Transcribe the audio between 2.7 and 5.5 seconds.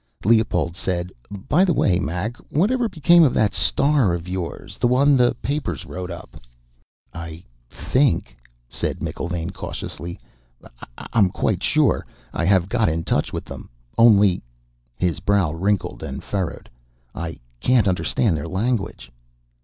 became of that star of yours? The one the